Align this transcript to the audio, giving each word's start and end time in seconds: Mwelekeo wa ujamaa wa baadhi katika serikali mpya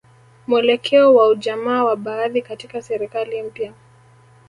Mwelekeo 0.47 1.15
wa 1.15 1.27
ujamaa 1.27 1.83
wa 1.83 1.95
baadhi 1.95 2.41
katika 2.41 2.81
serikali 2.81 3.43
mpya 3.43 3.73